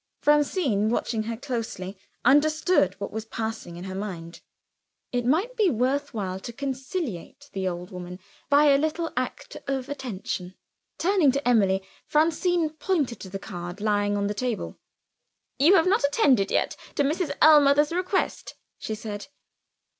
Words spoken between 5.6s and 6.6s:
worth while to